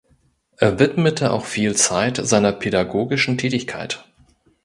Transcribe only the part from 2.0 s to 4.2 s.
seiner pädagogischen Tätigkeit.